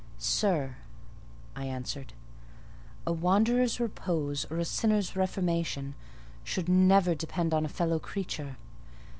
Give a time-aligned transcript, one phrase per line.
[0.17, 0.77] "Sir,"
[1.55, 2.13] I answered,
[3.05, 5.93] "a wanderer's repose or a sinner's reformation
[6.43, 8.57] should never depend on a fellow creature.